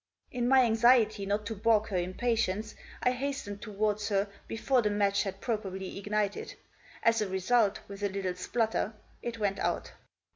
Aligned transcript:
In 0.31 0.47
my 0.47 0.63
anxiety 0.63 1.27
not 1.27 1.45
to 1.45 1.53
baulk 1.53 1.89
her 1.89 1.97
impatience 1.97 2.73
I 3.03 3.11
hastened 3.11 3.61
towards 3.61 4.09
her 4.09 4.27
before 4.47 4.81
the 4.81 4.89
match 4.89 5.21
had 5.21 5.39
properly 5.39 5.99
ignited; 5.99 6.55
as 7.03 7.21
a 7.21 7.29
result, 7.29 7.77
with 7.87 8.01
a 8.01 8.09
little 8.09 8.33
splutter, 8.33 8.93
it 9.21 9.37
went 9.37 9.59
out. 9.59 9.91